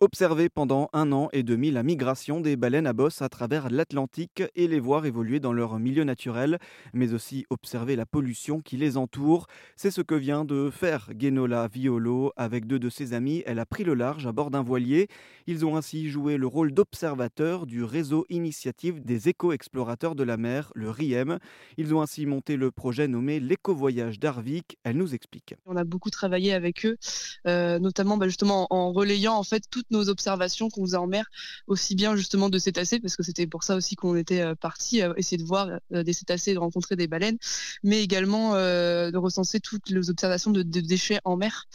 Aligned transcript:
Observer 0.00 0.50
pendant 0.50 0.90
un 0.92 1.10
an 1.10 1.30
et 1.32 1.42
demi 1.42 1.70
la 1.70 1.82
migration 1.82 2.42
des 2.42 2.56
baleines 2.56 2.86
à 2.86 2.92
bosse 2.92 3.22
à 3.22 3.30
travers 3.30 3.70
l'Atlantique 3.70 4.42
et 4.54 4.68
les 4.68 4.78
voir 4.78 5.06
évoluer 5.06 5.40
dans 5.40 5.54
leur 5.54 5.78
milieu 5.78 6.04
naturel, 6.04 6.58
mais 6.92 7.14
aussi 7.14 7.46
observer 7.48 7.96
la 7.96 8.04
pollution 8.04 8.60
qui 8.60 8.76
les 8.76 8.98
entoure. 8.98 9.46
C'est 9.74 9.90
ce 9.90 10.02
que 10.02 10.14
vient 10.14 10.44
de 10.44 10.68
faire 10.68 11.14
Guénola 11.14 11.66
Violo 11.68 12.34
avec 12.36 12.66
deux 12.66 12.78
de 12.78 12.90
ses 12.90 13.14
amis. 13.14 13.42
Elle 13.46 13.58
a 13.58 13.64
pris 13.64 13.84
le 13.84 13.94
large 13.94 14.26
à 14.26 14.32
bord 14.32 14.50
d'un 14.50 14.62
voilier. 14.62 15.08
Ils 15.46 15.64
ont 15.64 15.78
ainsi 15.78 16.10
joué 16.10 16.36
le 16.36 16.46
rôle 16.46 16.74
d'observateurs 16.74 17.64
du 17.64 17.82
réseau 17.82 18.26
initiative 18.28 19.02
des 19.02 19.30
éco-explorateurs 19.30 20.14
de 20.14 20.24
la 20.24 20.36
mer, 20.36 20.72
le 20.74 20.90
RIEM. 20.90 21.38
Ils 21.78 21.94
ont 21.94 22.02
ainsi 22.02 22.26
monté 22.26 22.56
le 22.56 22.70
projet 22.70 23.08
nommé 23.08 23.40
l'éco-voyage 23.40 24.20
d'Arvik. 24.20 24.76
Elle 24.84 24.98
nous 24.98 25.14
explique. 25.14 25.54
On 25.64 25.76
a 25.76 25.84
beaucoup 25.84 26.10
travaillé 26.10 26.52
avec 26.52 26.84
eux, 26.84 26.98
euh, 27.46 27.78
notamment 27.78 28.18
bah, 28.18 28.26
justement 28.26 28.66
en 28.68 28.92
relayant 28.92 29.36
en 29.36 29.42
fait 29.42 29.62
nos 29.90 30.08
observations 30.08 30.68
qu'on 30.68 30.84
faisait 30.84 30.96
en 30.96 31.06
mer, 31.06 31.26
aussi 31.66 31.94
bien 31.94 32.16
justement 32.16 32.48
de 32.48 32.58
cétacés, 32.58 33.00
parce 33.00 33.16
que 33.16 33.22
c'était 33.22 33.46
pour 33.46 33.62
ça 33.62 33.76
aussi 33.76 33.96
qu'on 33.96 34.16
était 34.16 34.40
euh, 34.40 34.54
parti 34.54 35.02
euh, 35.02 35.12
essayer 35.16 35.38
de 35.38 35.46
voir 35.46 35.68
euh, 35.92 36.02
des 36.02 36.12
cétacés, 36.12 36.54
de 36.54 36.58
rencontrer 36.58 36.96
des 36.96 37.06
baleines, 37.06 37.38
mais 37.82 38.02
également 38.02 38.54
de 38.56 39.16
recenser 39.16 39.60
toutes 39.60 39.88
les 39.90 40.10
observations 40.10 40.50
de, 40.50 40.62
déchets 40.62 41.20
en 41.24 41.36
mer. 41.36 41.66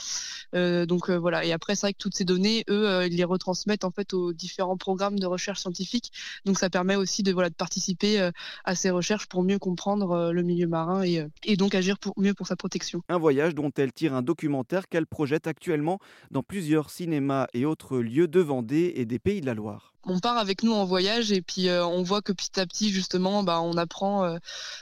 donc 0.54 1.10
voilà. 1.10 1.46
Et 1.46 1.52
après, 1.52 1.76
c'est 1.76 1.88
vrai 1.88 1.94
que 1.94 1.98
toutes 1.98 2.16
ces 2.16 2.26
données, 2.26 2.64
eux, 2.70 3.06
ils 3.06 3.16
les 3.16 3.24
retransmettent 3.24 3.84
en 3.84 3.92
fait 3.92 4.14
aux 4.14 4.34
différents 4.34 4.78
programmes 4.78 5.20
de 5.20 5.26
recherche 5.26 5.60
scientifique. 5.62 6.12
Donc 6.46 6.60
ça 6.60 6.70
permet 6.70 6.96
aussi 6.96 7.24
de 7.24 7.32
voilà 7.32 7.50
de 7.50 7.56
participer 7.56 8.30
à 8.64 8.76
ces 8.76 8.90
recherches 8.90 9.28
pour 9.28 9.44
mieux 9.44 9.60
comprendre 9.60 10.32
le 10.32 10.44
milieu 10.44 10.68
marin 10.68 11.04
et, 11.04 11.26
et 11.44 11.58
donc 11.58 11.76
agir 11.76 11.98
pour 12.00 12.14
mieux 12.18 12.34
pour 12.34 12.48
sa 12.48 12.56
protection. 12.56 13.02
Un 13.10 13.18
voyage 13.18 13.56
dont 13.56 13.72
elle 13.78 13.94
tire 13.94 14.14
un 14.14 14.22
documentaire 14.22 14.88
qu'elle 14.88 15.08
projette 15.08 15.48
actuellement 15.48 16.00
dans 16.32 16.44
plusieurs 16.44 16.90
cinémas 16.90 17.48
et 17.54 17.66
autres 17.66 18.01
lieux 18.02 18.28
de 18.28 18.40
Vendée 18.40 18.94
et 18.96 19.06
des 19.06 19.20
Pays 19.20 19.42
de 19.42 19.46
la 19.46 19.54
Loire 19.54 19.91
on 20.06 20.20
part 20.20 20.38
avec 20.38 20.64
nous 20.64 20.74
en 20.74 20.84
voyage 20.86 21.32
et 21.32 21.42
puis 21.42 21.70
euh, 21.70 21.86
on 21.86 22.02
voit 22.02 22.22
que 22.22 22.32
petit 22.32 22.60
à 22.60 22.66
petit 22.66 22.90
justement 22.92 23.44
bah, 23.44 23.62
on 23.62 23.78
apprend 23.78 24.26
euh, 24.26 24.38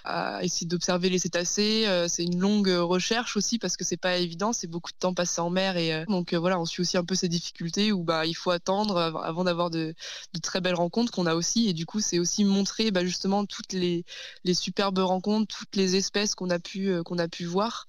à 0.05 0.43
essayer 0.43 0.65
d'observer 0.65 1.09
les 1.09 1.19
cétacés. 1.19 1.85
Euh, 1.87 2.07
c'est 2.07 2.23
une 2.23 2.39
longue 2.39 2.69
recherche 2.69 3.35
aussi 3.35 3.59
parce 3.59 3.75
que 3.75 3.83
c'est 3.83 3.97
pas 3.97 4.17
évident 4.17 4.53
c'est 4.53 4.67
beaucoup 4.67 4.91
de 4.91 4.97
temps 4.97 5.13
passé 5.13 5.41
en 5.41 5.49
mer 5.49 5.77
et 5.77 6.05
donc 6.07 6.33
voilà 6.33 6.59
on 6.59 6.65
suit 6.65 6.81
aussi 6.81 6.97
un 6.97 7.03
peu 7.03 7.15
ces 7.15 7.27
difficultés 7.27 7.91
où 7.91 8.03
bah 8.03 8.25
il 8.25 8.33
faut 8.33 8.51
attendre 8.51 8.97
avant 8.97 9.43
d'avoir 9.43 9.69
de, 9.69 9.93
de, 10.33 10.39
très 10.39 10.61
belles 10.61 10.75
rencontres 10.75 11.11
qu'on 11.11 11.25
a 11.25 11.35
aussi. 11.35 11.67
Et 11.67 11.73
du 11.73 11.85
coup 11.85 11.99
c'est 11.99 12.19
aussi 12.19 12.45
montrer 12.45 12.91
bah, 12.91 13.03
justement 13.03 13.45
toutes 13.45 13.73
les, 13.73 14.05
les 14.45 14.53
superbes 14.53 14.99
rencontres 14.99 15.53
toutes 15.53 15.75
les 15.75 15.95
espèces 15.95 16.35
qu'on 16.35 16.49
a 16.49 16.59
pu 16.59 17.03
qu'on 17.03 17.17
a 17.17 17.27
pu 17.27 17.45
voir 17.45 17.87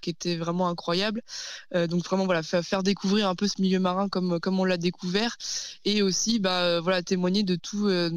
qui 0.00 0.10
étaient 0.10 0.36
vraiment 0.36 0.68
incroyables. 0.68 1.22
Donc 1.74 2.04
vraiment 2.04 2.24
voilà 2.24 2.42
faire 2.42 2.82
découvrir 2.82 3.28
un 3.28 3.34
peu 3.34 3.48
ce 3.48 3.60
milieu 3.60 3.80
marin 3.80 4.08
comme 4.08 4.40
comme 4.40 4.58
on 4.58 4.64
l'a 4.64 4.78
découvert. 4.78 5.36
Et 5.84 6.02
aussi 6.02 6.38
bah 6.38 6.69
voilà 6.80 7.02
témoigner 7.02 7.42
de 7.42 7.56
tout 7.56 7.86
euh, 7.88 8.10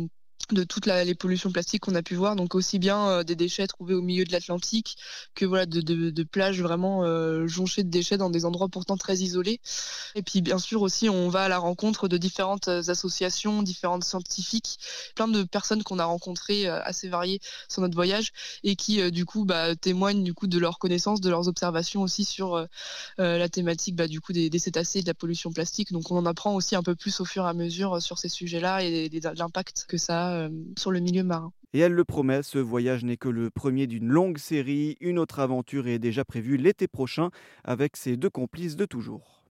de 0.53 0.63
toutes 0.63 0.85
les 0.85 1.15
pollutions 1.15 1.51
plastiques 1.51 1.83
qu'on 1.83 1.95
a 1.95 2.03
pu 2.03 2.15
voir, 2.15 2.35
donc 2.35 2.55
aussi 2.55 2.79
bien 2.79 3.09
euh, 3.09 3.23
des 3.23 3.35
déchets 3.35 3.67
trouvés 3.67 3.93
au 3.93 4.01
milieu 4.01 4.25
de 4.25 4.31
l'Atlantique 4.31 4.97
que 5.35 5.45
voilà 5.45 5.65
de, 5.65 6.23
plages 6.23 6.61
vraiment 6.61 7.03
euh, 7.03 7.47
jonchées 7.47 7.83
de 7.83 7.89
déchets 7.89 8.17
dans 8.17 8.29
des 8.29 8.45
endroits 8.45 8.69
pourtant 8.69 8.97
très 8.97 9.17
isolés. 9.17 9.59
Et 10.15 10.21
puis 10.21 10.41
bien 10.41 10.57
sûr 10.57 10.81
aussi 10.81 11.09
on 11.09 11.29
va 11.29 11.43
à 11.43 11.49
la 11.49 11.57
rencontre 11.57 12.07
de 12.07 12.17
différentes 12.17 12.67
euh, 12.67 12.81
associations, 12.87 13.63
différentes 13.63 14.03
scientifiques, 14.03 14.79
plein 15.15 15.27
de 15.27 15.43
personnes 15.43 15.83
qu'on 15.83 15.99
a 15.99 16.05
rencontrées 16.05 16.67
assez 16.67 17.09
variées 17.09 17.39
sur 17.69 17.81
notre 17.81 17.95
voyage 17.95 18.31
et 18.63 18.75
qui 18.75 19.11
du 19.11 19.25
coup 19.25 19.45
bah, 19.45 19.75
témoignent 19.75 20.23
du 20.23 20.33
coup 20.33 20.47
de 20.47 20.59
leurs 20.59 20.79
connaissances, 20.79 21.21
de 21.21 21.29
leurs 21.29 21.47
observations 21.47 22.01
aussi 22.01 22.25
sur 22.25 22.67
la 23.17 23.49
thématique 23.49 23.95
bah, 23.95 24.07
du 24.07 24.21
coup 24.21 24.33
des, 24.33 24.49
cétacés 24.59 24.99
et 24.99 25.01
de 25.01 25.07
la 25.07 25.13
pollution 25.13 25.51
plastique. 25.51 25.91
Donc 25.91 26.11
on 26.11 26.17
en 26.17 26.25
apprend 26.25 26.55
aussi 26.55 26.75
un 26.75 26.83
peu 26.83 26.95
plus 26.95 27.19
au 27.19 27.25
fur 27.25 27.45
et 27.45 27.49
à 27.49 27.53
mesure 27.53 28.01
sur 28.01 28.17
ces 28.17 28.29
sujets-là 28.29 28.83
et 28.83 29.09
l'impact 29.35 29.85
que 29.87 29.97
ça 29.97 30.42
a 30.42 30.42
euh, 30.43 30.49
sur 30.77 30.91
le 30.91 30.99
milieu 30.99 31.23
marin. 31.23 31.51
Et 31.73 31.79
elle 31.79 31.93
le 31.93 32.03
promet, 32.03 32.43
ce 32.43 32.59
voyage 32.59 33.03
n'est 33.03 33.17
que 33.17 33.29
le 33.29 33.49
premier 33.49 33.87
d'une 33.87 34.07
longue 34.07 34.37
série. 34.37 34.97
Une 35.01 35.17
autre 35.17 35.39
aventure 35.39 35.87
est 35.87 35.99
déjà 35.99 36.23
prévue 36.23 36.57
l'été 36.57 36.87
prochain 36.87 37.29
avec 37.63 37.97
ses 37.97 38.15
deux 38.15 38.29
complices 38.29 38.75
de 38.75 38.85
toujours. 38.85 39.42